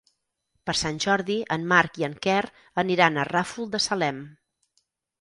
[0.69, 2.41] Per Sant Jordi en Marc i en Quer
[2.87, 4.27] aniran al Ràfol de Salem.